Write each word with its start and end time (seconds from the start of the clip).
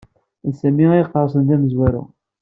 D 0.47 0.51
Sami 0.59 0.85
ay 0.93 1.01
iqersen 1.03 1.43
d 1.47 1.49
amezwaru. 1.55 2.03